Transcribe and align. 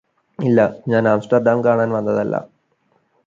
ഇല്ലാ 0.39 0.65
ഞാന് 0.87 1.07
ആംസ്റ്റർഡാം 1.07 1.63
കാണാൻ 1.63 1.91
വന്നതല്ലാ 1.91 2.41